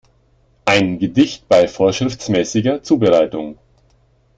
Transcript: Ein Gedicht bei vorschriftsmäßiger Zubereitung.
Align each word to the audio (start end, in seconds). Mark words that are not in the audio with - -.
Ein 0.65 0.97
Gedicht 0.97 1.47
bei 1.47 1.67
vorschriftsmäßiger 1.67 2.81
Zubereitung. 2.81 3.59